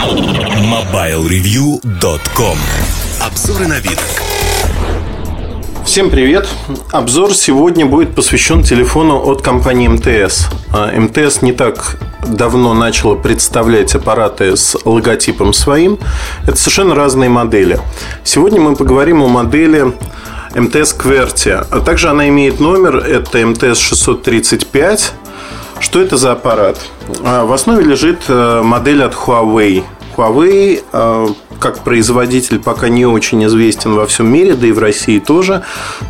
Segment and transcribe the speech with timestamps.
[0.00, 2.56] MobileReview.com
[3.20, 3.98] Обзоры на вид.
[5.84, 6.48] Всем привет!
[6.90, 10.46] Обзор сегодня будет посвящен телефону от компании МТС.
[10.72, 15.98] А, МТС не так давно начала представлять аппараты с логотипом своим.
[16.44, 17.78] Это совершенно разные модели.
[18.24, 19.92] Сегодня мы поговорим о модели
[20.54, 21.66] МТС QWERTY.
[21.70, 25.12] А также она имеет номер, это МТС 635.
[25.80, 26.78] Что это за аппарат?
[27.24, 29.82] А, в основе лежит э, модель от Huawei.
[30.16, 31.26] Huawei э,
[31.58, 35.62] как производитель пока не очень известен во всем мире, да и в России тоже,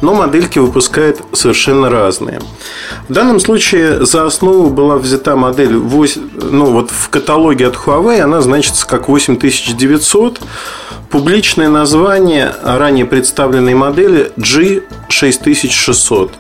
[0.03, 2.41] но модельки выпускает совершенно разные.
[3.09, 8.21] В данном случае за основу была взята модель 8, ну вот в каталоге от Huawei
[8.21, 10.41] она значится как 8900.
[11.11, 16.31] Публичное название ранее представленной модели G6600.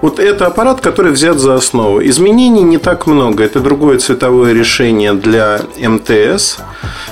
[0.00, 2.04] Вот это аппарат, который взят за основу.
[2.04, 3.44] Изменений не так много.
[3.44, 6.58] Это другое цветовое решение для МТС.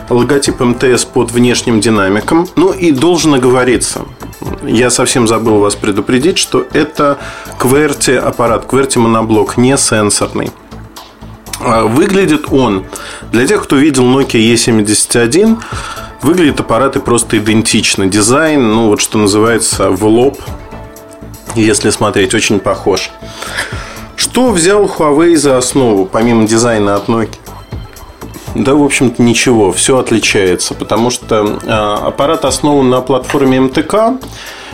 [0.08, 2.48] Логотип МТС под внешним динамиком.
[2.56, 4.00] Ну и должен оговориться.
[4.64, 7.19] Я совсем забыл вас предупредить, что это
[7.60, 10.50] QWERTY аппарат, QWERTY моноблок, не сенсорный.
[11.60, 12.86] А, выглядит он,
[13.30, 15.58] для тех, кто видел Nokia E71,
[16.22, 18.06] выглядит аппараты просто идентично.
[18.06, 20.38] Дизайн, ну вот что называется, в лоб
[21.54, 23.10] если смотреть, очень похож.
[24.16, 27.36] Что взял Huawei за основу, помимо дизайна от Nokia?
[28.54, 34.18] Да, в общем-то, ничего, все отличается, потому что э, аппарат основан на платформе МТК,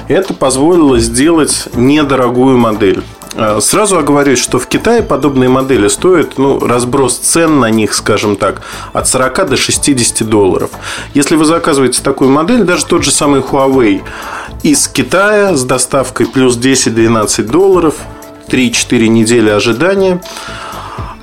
[0.08, 3.02] это позволило сделать недорогую модель.
[3.37, 8.37] Э, сразу оговорюсь, что в Китае подобные модели стоят, ну, разброс цен на них, скажем
[8.37, 8.62] так,
[8.95, 10.70] от 40 до 60 долларов.
[11.12, 14.03] Если вы заказываете такую модель, даже тот же самый Huawei
[14.62, 17.97] из Китая с доставкой плюс 10-12 долларов,
[18.48, 20.23] 3-4 недели ожидания,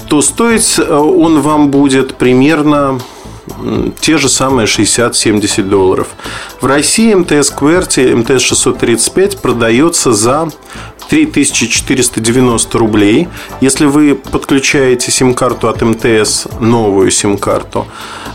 [0.08, 3.00] то стоить э, он вам будет примерно
[4.00, 6.08] те же самые 60-70 долларов.
[6.61, 10.50] В России МТС QWERTY МТС 635 продается за
[11.14, 13.28] 3490 рублей.
[13.62, 17.85] Если вы подключаете сим-карту от МТС, новую сим-карту,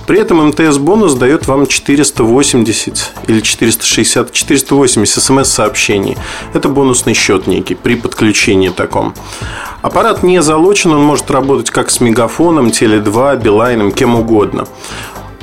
[0.06, 6.16] при этом МТС бонус дает вам 480 или 460, 480 смс-сообщений.
[6.54, 9.12] Это бонусный счет некий при подключении таком.
[9.82, 14.68] Аппарат не залочен, он может работать как с мегафоном, Теле2, Билайном, кем угодно.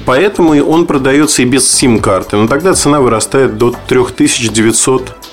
[0.05, 2.37] Поэтому он продается и без сим-карты.
[2.37, 5.24] Но тогда цена вырастает до 3900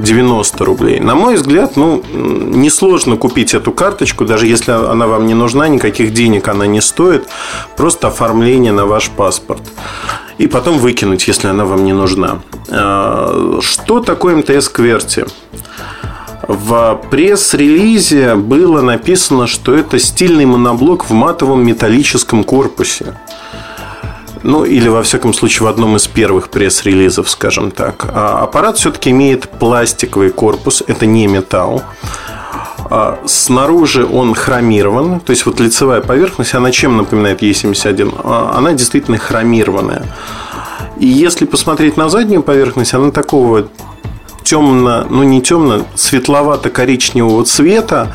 [0.00, 1.00] 90 рублей.
[1.00, 6.12] На мой взгляд, ну, несложно купить эту карточку, даже если она вам не нужна, никаких
[6.12, 7.28] денег она не стоит,
[7.76, 9.62] просто оформление на ваш паспорт.
[10.38, 12.40] И потом выкинуть, если она вам не нужна.
[12.70, 15.26] А, что такое МТС Кверти?
[16.48, 23.14] В пресс-релизе было написано, что это стильный моноблок в матовом металлическом корпусе.
[24.42, 28.06] Ну, или, во всяком случае, в одном из первых пресс-релизов, скажем так.
[28.14, 31.82] А аппарат все-таки имеет пластиковый корпус, это не металл.
[32.92, 38.20] А снаружи он хромирован, то есть вот лицевая поверхность, она чем напоминает E71?
[38.24, 40.04] А, она действительно хромированная.
[40.98, 43.68] И если посмотреть на заднюю поверхность, она такого
[44.42, 48.14] темно, ну не темно, светловато-коричневого цвета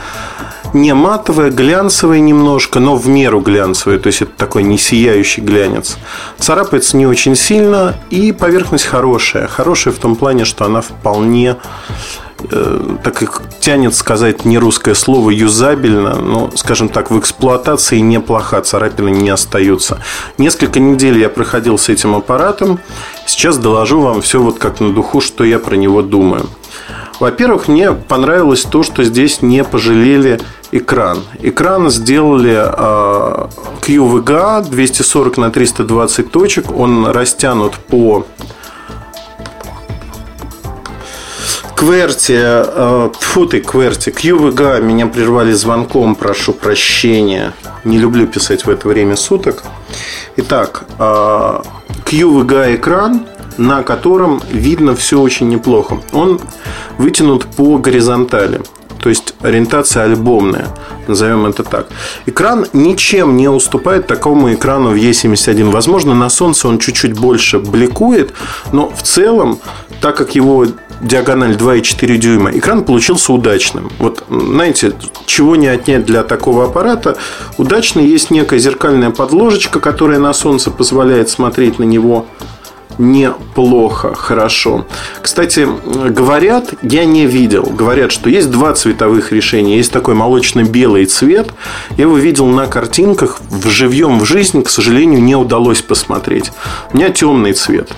[0.76, 5.98] не матовая, глянцевая немножко, но в меру глянцевая, то есть это такой не сияющий глянец.
[6.38, 9.48] Царапается не очень сильно, и поверхность хорошая.
[9.48, 11.56] Хорошая в том плане, что она вполне
[12.52, 18.62] э, так как тянет сказать не русское слово юзабельно, но, скажем так, в эксплуатации неплоха,
[18.62, 20.00] царапины не остаются.
[20.38, 22.80] Несколько недель я проходил с этим аппаратом.
[23.26, 26.50] Сейчас доложу вам все вот как на духу, что я про него думаю.
[27.20, 30.40] Во-первых, мне понравилось то, что здесь не пожалели
[30.72, 31.24] экран.
[31.42, 33.48] Экран сделали э,
[33.82, 36.72] QVGA 240 на 320 точек.
[36.72, 38.26] Он растянут по
[41.76, 47.54] Кверти, э, фу ты, Кверти, QVGA меня прервали звонком, прошу прощения.
[47.84, 49.64] Не люблю писать в это время суток.
[50.38, 51.62] Итак, э,
[52.06, 53.26] QVGA экран
[53.58, 56.02] на котором видно все очень неплохо.
[56.14, 56.40] Он
[56.98, 58.62] вытянут по горизонтали.
[59.06, 60.70] То есть ориентация альбомная,
[61.08, 61.86] назовем это так.
[62.26, 65.70] Экран ничем не уступает такому экрану в E71.
[65.70, 68.34] Возможно, на солнце он чуть-чуть больше бликует,
[68.72, 69.60] но в целом,
[70.02, 70.66] так как его
[71.02, 73.92] диагональ 2,4 дюйма, экран получился удачным.
[74.00, 74.94] Вот, знаете,
[75.28, 77.16] чего не отнять для такого аппарата.
[77.60, 82.26] Удачно есть некая зеркальная подложечка, которая на солнце позволяет смотреть на него
[82.98, 84.86] неплохо, хорошо.
[85.22, 85.68] Кстати,
[86.10, 89.78] говорят, я не видел, говорят, что есть два цветовых решения.
[89.78, 91.50] Есть такой молочно-белый цвет.
[91.98, 96.52] Я его видел на картинках, в живьем в жизни, к сожалению, не удалось посмотреть.
[96.94, 97.92] У меня темный цвет.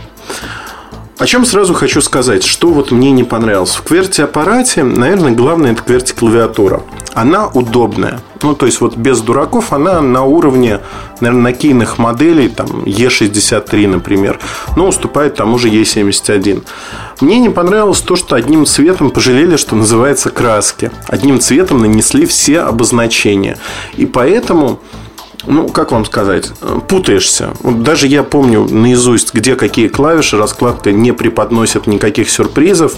[1.18, 3.76] О чем сразу хочу сказать, что вот мне не понравилось.
[3.76, 6.84] В QWERTY-аппарате, наверное, главное это QWERTY-клавиатура.
[7.18, 8.22] Она удобная.
[8.44, 10.82] Ну, то есть, вот без дураков она на уровне,
[11.20, 14.40] наверное, накийных моделей, там, E63, например,
[14.76, 16.64] но уступает тому же E71.
[17.20, 20.92] Мне не понравилось то, что одним цветом пожалели, что называется, краски.
[21.08, 23.58] Одним цветом нанесли все обозначения.
[23.96, 24.80] И поэтому
[25.48, 26.52] ну, как вам сказать,
[26.88, 27.50] путаешься.
[27.62, 32.98] Вот даже я помню наизусть, где какие клавиши, раскладка не преподносит никаких сюрпризов.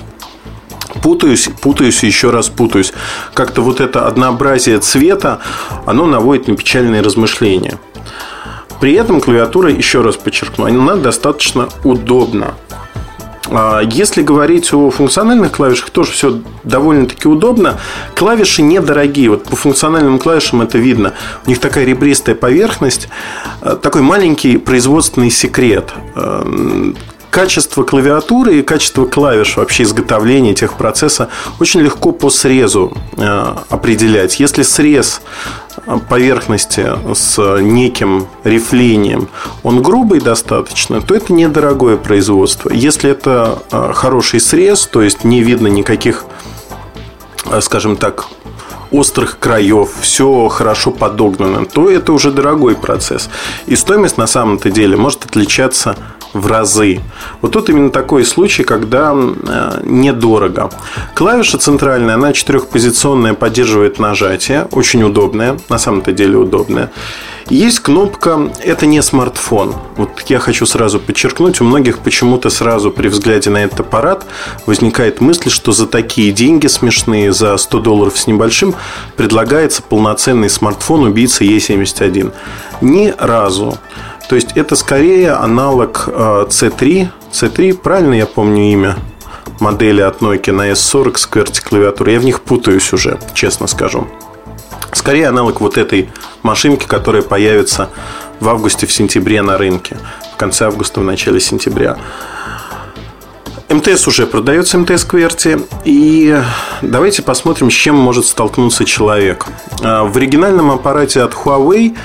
[1.01, 2.93] Путаюсь, путаюсь и еще раз путаюсь.
[3.33, 5.39] Как-то вот это однообразие цвета,
[5.85, 7.79] оно наводит на печальные размышления.
[8.79, 12.53] При этом клавиатура, еще раз подчеркну, она достаточно удобна.
[13.51, 17.79] А если говорить о функциональных клавишах, тоже все довольно-таки удобно.
[18.15, 19.31] Клавиши недорогие.
[19.31, 21.13] Вот по функциональным клавишам это видно.
[21.45, 23.09] У них такая ребристая поверхность.
[23.61, 26.93] Э, такой маленький производственный секрет э,
[27.29, 31.29] качество клавиатуры и качество клавиш вообще изготовления техпроцесса
[31.59, 34.39] очень легко по срезу э, определять.
[34.39, 35.21] Если срез
[36.09, 39.29] поверхности с неким рифлением,
[39.63, 42.69] он грубый достаточно, то это недорогое производство.
[42.71, 46.25] Если это э, хороший срез, то есть не видно никаких,
[47.45, 48.25] э, скажем так,
[48.91, 53.29] острых краев, все хорошо подогнано, то это уже дорогой процесс.
[53.67, 55.95] И стоимость на самом-то деле может отличаться
[56.33, 56.99] в разы.
[57.41, 60.69] Вот тут именно такой случай, когда э, недорого.
[61.15, 66.91] Клавиша центральная, она четырехпозиционная, поддерживает нажатие, очень удобная, на самом-то деле удобная.
[67.49, 69.73] Есть кнопка «Это не смартфон».
[69.97, 74.27] Вот я хочу сразу подчеркнуть, у многих почему-то сразу при взгляде на этот аппарат
[74.67, 78.75] возникает мысль, что за такие деньги смешные, за 100 долларов с небольшим,
[79.17, 82.31] предлагается полноценный смартфон убийца E71.
[82.81, 83.79] Ни разу.
[84.29, 87.03] То есть это скорее аналог C3.
[87.03, 88.95] Э, C3, правильно я помню имя?
[89.59, 92.13] модели от Nokia на S40 с QWERTY клавиатурой.
[92.13, 94.07] Я в них путаюсь уже, честно скажу.
[94.93, 96.09] Скорее аналог вот этой
[96.43, 97.89] машинки, которая появится
[98.39, 99.97] в августе, в сентябре на рынке.
[100.33, 101.97] В конце августа, в начале сентября.
[103.69, 105.59] МТС уже продается, МТС Кверти.
[105.85, 106.35] И
[106.81, 109.45] давайте посмотрим, с чем может столкнуться человек.
[109.83, 111.95] А, в оригинальном аппарате от Huawei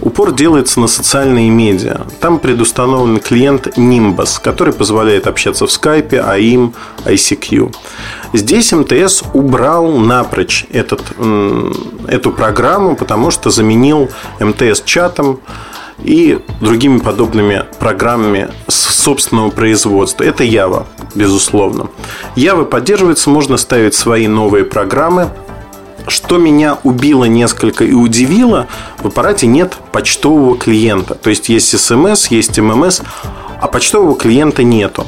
[0.00, 2.06] упор делается на социальные медиа.
[2.20, 6.72] Там предустановлен клиент Nimbus, который позволяет общаться в Skype, AIM,
[7.04, 7.74] ICQ.
[8.32, 11.02] Здесь МТС убрал напрочь этот,
[12.08, 14.08] эту программу, потому что заменил
[14.40, 15.40] МТС чатом
[16.04, 20.24] и другими подобными программами собственного производства.
[20.24, 21.88] Это Java, безусловно.
[22.36, 25.30] Java поддерживается, можно ставить свои новые программы.
[26.06, 28.66] Что меня убило несколько и удивило,
[28.98, 31.14] в аппарате нет почтового клиента.
[31.14, 33.02] То есть есть SMS, есть MMS,
[33.60, 35.06] а почтового клиента нету.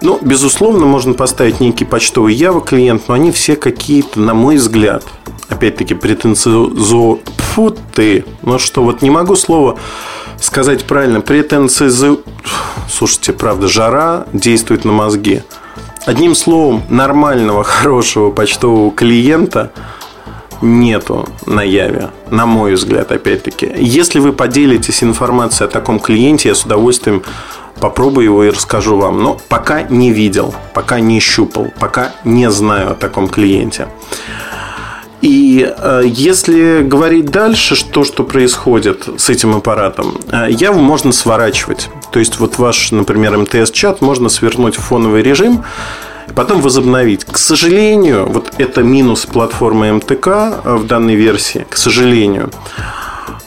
[0.00, 5.02] Ну, безусловно, можно поставить некий почтовый Java клиент, но они все какие-то, на мой взгляд,
[5.48, 7.18] опять-таки претенциозо...
[7.54, 8.24] Фу ты!
[8.42, 9.78] Ну что, вот не могу слово
[10.40, 11.20] сказать правильно.
[11.20, 12.18] Претенциозо...
[12.88, 15.42] Слушайте, правда, жара действует на мозги.
[16.06, 19.72] Одним словом, нормального, хорошего почтового клиента
[20.60, 23.70] нету на Яве, на мой взгляд, опять-таки.
[23.78, 27.22] Если вы поделитесь информацией о таком клиенте, я с удовольствием
[27.80, 29.22] попробую его и расскажу вам.
[29.22, 33.88] Но пока не видел, пока не щупал, пока не знаю о таком клиенте.
[35.20, 41.88] И э, если говорить дальше, что, что происходит с этим аппаратом, э, Яву можно сворачивать.
[42.12, 45.64] То есть, вот ваш, например, МТС-чат можно свернуть в фоновый режим,
[46.34, 47.24] потом возобновить.
[47.24, 52.50] К сожалению, вот это минус платформы МТК в данной версии, к сожалению,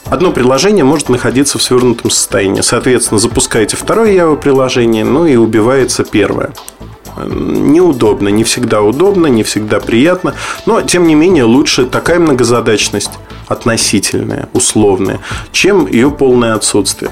[0.10, 2.62] одно приложение может находиться в свернутом состоянии.
[2.62, 6.52] Соответственно, запускаете второе Java приложение, ну и убивается первое.
[7.18, 10.34] Неудобно, не всегда удобно, не всегда приятно,
[10.66, 13.12] но тем не менее лучше такая многозадачность
[13.48, 15.20] относительная, условная,
[15.52, 17.12] чем ее полное отсутствие.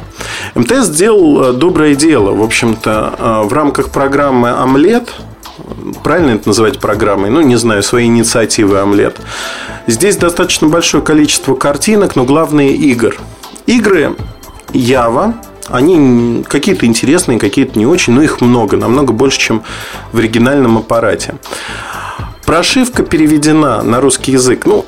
[0.55, 2.31] МТС сделал э, доброе дело.
[2.31, 5.09] В общем-то, э, в рамках программы «Омлет»
[6.03, 9.17] правильно это называть программой, ну, не знаю, своей инициативы «Омлет».
[9.87, 13.17] Здесь достаточно большое количество картинок, но главное– игр.
[13.65, 14.15] Игры
[14.71, 15.33] Java,
[15.71, 19.63] они какие-то интересные, какие-то не очень, но их много, намного больше, чем
[20.11, 21.35] в оригинальном аппарате.
[22.45, 24.85] Прошивка переведена на русский язык, ну,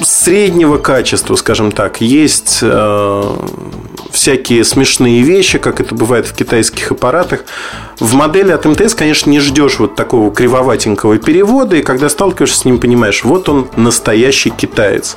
[0.00, 2.00] среднего качества, скажем так.
[2.00, 3.36] Есть э,
[4.10, 7.44] всякие смешные вещи, как это бывает в китайских аппаратах.
[7.98, 12.64] В модели от МТС, конечно, не ждешь вот такого кривоватенького перевода, и когда сталкиваешься с
[12.64, 15.16] ним, понимаешь, вот он настоящий китаец.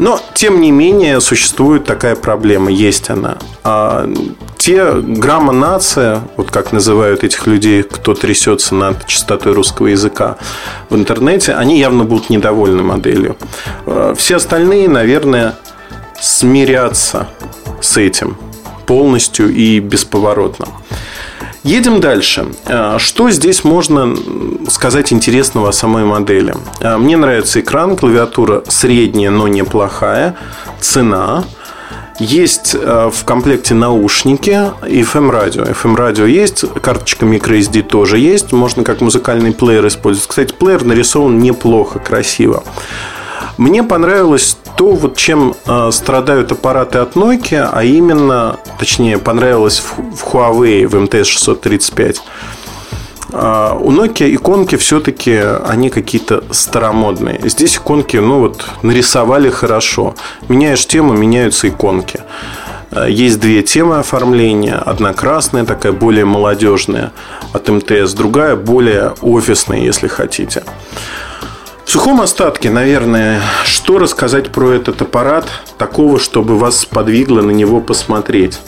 [0.00, 3.36] Но, тем не менее, существует такая проблема, есть она.
[3.62, 4.08] А
[4.56, 10.38] те грамма нация, вот как называют этих людей, кто трясется над частотой русского языка
[10.88, 13.36] в интернете, они явно будут недовольны моделью.
[13.84, 15.56] А все остальные, наверное,
[16.18, 17.28] смирятся
[17.82, 18.38] с этим
[18.86, 20.68] полностью и бесповоротно.
[21.62, 22.46] Едем дальше.
[22.66, 24.16] А, что здесь можно
[24.68, 26.54] сказать интересного о самой модели?
[26.80, 30.36] А, мне нравится экран, клавиатура средняя, но неплохая.
[30.80, 31.44] Цена.
[32.18, 35.64] Есть а, в комплекте наушники и FM-радио.
[35.64, 38.52] FM-радио есть, карточка microSD тоже есть.
[38.52, 40.28] Можно как музыкальный плеер использовать.
[40.28, 42.62] Кстати, плеер нарисован неплохо, красиво.
[43.60, 50.24] Мне понравилось то, вот чем э, страдают аппараты от Nokia, а именно, точнее, понравилось в,
[50.24, 52.22] Huawei в MTS 635.
[53.32, 55.38] Uh, у Nokia иконки все-таки
[55.68, 57.38] они какие-то старомодные.
[57.44, 60.14] Здесь иконки, ну вот, нарисовали хорошо.
[60.48, 62.22] Меняешь тему, меняются иконки.
[62.90, 64.76] Uh, есть две темы оформления.
[64.76, 67.12] Одна красная, такая более молодежная
[67.52, 70.62] от МТС, другая более офисная, если хотите.
[71.90, 77.80] В сухом остатке, наверное, что рассказать про этот аппарат такого, чтобы вас подвигло на него
[77.80, 78.60] посмотреть?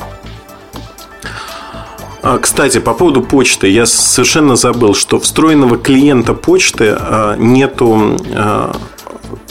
[2.21, 8.75] А, кстати, по поводу почты, я совершенно забыл, что встроенного клиента почты а, нету а,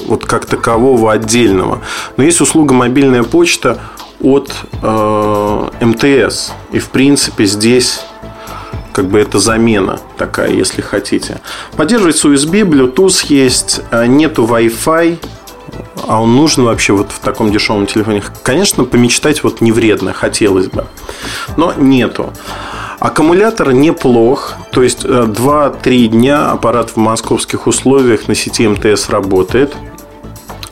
[0.06, 1.80] вот как такового отдельного.
[2.18, 3.80] Но есть услуга мобильная почта
[4.20, 4.51] от
[4.82, 6.51] МТС.
[6.74, 8.01] И в принципе здесь
[9.01, 11.41] как бы это замена такая, если хотите.
[11.75, 15.17] Поддерживается USB, Bluetooth есть, а нету Wi-Fi,
[16.08, 18.22] а он нужен вообще вот в таком дешевом телефоне.
[18.43, 20.86] Конечно, помечтать вот не вредно, хотелось бы,
[21.58, 22.31] но нету.
[23.00, 29.75] Аккумулятор неплох, то есть 2-3 э, дня аппарат в московских условиях на сети МТС работает.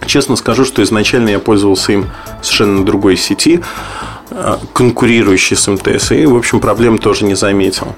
[0.05, 2.11] Честно скажу, что изначально я пользовался им
[2.43, 3.61] совершенно другой сети.
[4.73, 6.11] Конкурирующий с МТС.
[6.11, 7.95] И, в общем, проблем тоже не заметил.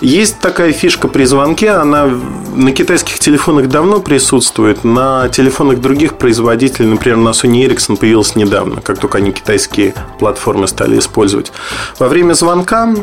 [0.00, 2.08] Есть такая фишка при звонке, она
[2.54, 8.80] на китайских телефонах давно присутствует, на телефонах других производителей, например, на Sony Ericsson появилась недавно,
[8.80, 11.50] как только они китайские платформы стали использовать.
[11.98, 12.94] Во время звонка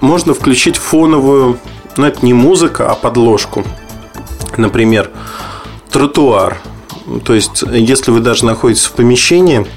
[0.00, 1.60] можно включить фоновую,
[1.96, 3.64] ну это не музыка, а подложку.
[4.56, 5.10] Например,
[5.92, 6.60] тротуар.
[7.24, 9.64] То есть, если вы даже находитесь в помещении–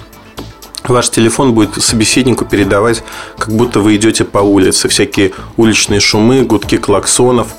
[0.90, 3.04] ваш телефон будет собеседнику передавать,
[3.38, 4.88] как будто вы идете по улице.
[4.88, 7.50] Всякие уличные шумы, гудки клаксонов,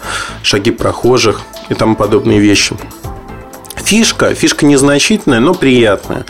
[0.43, 2.77] шаги прохожих и тому подобные вещи.
[3.77, 6.25] Фишка, фишка незначительная, но приятная.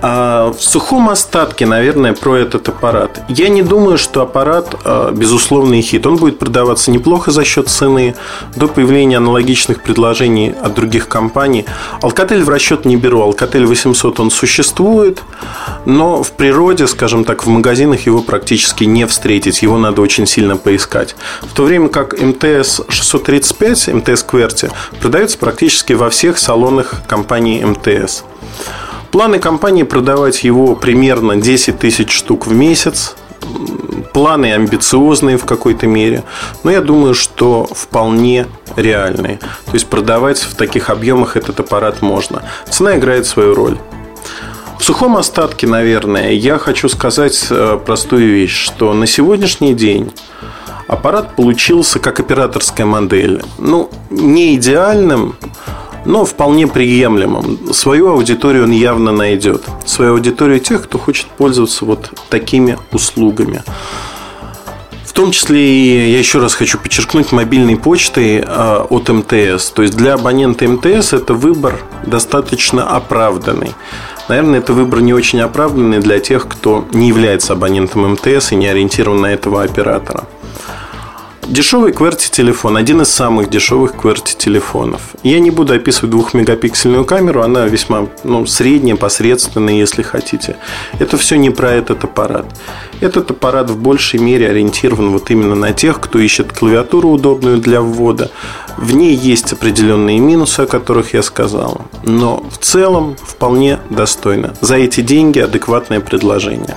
[0.00, 3.20] А в сухом остатке, наверное, про этот аппарат.
[3.28, 6.06] Я не думаю, что аппарат а, безусловный хит.
[6.06, 8.14] Он будет продаваться неплохо за счет цены.
[8.54, 11.64] До появления аналогичных предложений от других компаний.
[12.02, 13.28] Alcatel в расчет не беру.
[13.28, 15.22] Alcatel 800 он существует,
[15.84, 19.62] но в природе, скажем так, в магазинах его практически не встретить.
[19.62, 21.16] Его надо очень сильно поискать.
[21.42, 28.22] В то время как МТС 635, МТС QWERTY, продается практически во всех салонах компании МТС.
[29.10, 33.16] Планы компании продавать его примерно 10 тысяч штук в месяц.
[34.12, 36.24] Планы амбициозные в какой-то мере,
[36.64, 38.46] но я думаю, что вполне
[38.76, 39.38] реальные.
[39.38, 42.42] То есть продавать в таких объемах этот аппарат можно.
[42.68, 43.78] Цена играет свою роль.
[44.78, 50.12] В сухом остатке, наверное, я хочу сказать э, простую вещь, что на сегодняшний день
[50.86, 53.42] аппарат получился как операторская модель.
[53.58, 55.36] Ну, не идеальным,
[56.04, 57.72] но вполне приемлемым.
[57.72, 59.64] Свою аудиторию он явно найдет.
[59.84, 63.62] Свою аудиторию тех, кто хочет пользоваться вот такими услугами.
[65.04, 69.70] В том числе и, я еще раз хочу подчеркнуть, мобильной почтой а, от МТС.
[69.70, 73.74] То есть для абонента МТС это выбор достаточно оправданный.
[74.28, 78.68] Наверное, это выбор не очень оправданный для тех, кто не является абонентом МТС и не
[78.68, 80.28] ориентирован на этого оператора.
[81.48, 85.14] Дешевый QWERTY телефон, один из самых дешевых QWERTY телефонов.
[85.22, 90.58] Я не буду описывать двухмегапиксельную камеру, она весьма ну, средняя, посредственная, если хотите.
[90.98, 92.44] Это все не про этот аппарат.
[93.00, 97.80] Этот аппарат в большей мере ориентирован вот именно на тех, кто ищет клавиатуру удобную для
[97.80, 98.30] ввода.
[98.78, 104.54] В ней есть определенные минусы, о которых я сказал, но в целом вполне достойно.
[104.60, 106.76] За эти деньги адекватное предложение.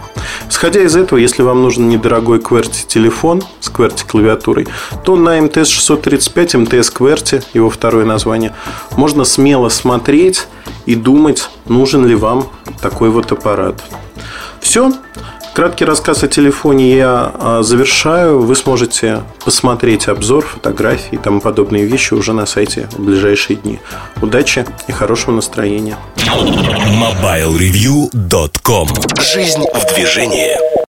[0.50, 4.68] Сходя из этого, если вам нужен недорогой QWERTY телефон с QWERTY клавиатурой,
[5.06, 8.56] то на МТС 635, МТС QWERTY, его второе название,
[8.98, 10.48] можно смело смотреть
[10.88, 12.48] и думать, нужен ли вам
[12.82, 13.80] такой вот аппарат.
[14.60, 14.92] Все.
[15.54, 18.40] Краткий рассказ о телефоне я а, завершаю.
[18.42, 23.82] Вы сможете посмотреть обзор, фотографии и тому подобные вещи уже на сайте в ближайшие дни.
[24.22, 25.98] Удачи и хорошего настроения.
[26.18, 28.88] MobileReview.com
[29.20, 30.82] Жизнь в движении